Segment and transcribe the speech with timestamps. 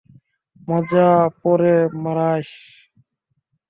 [0.67, 1.09] মজা
[1.41, 2.51] পরে মারাইস!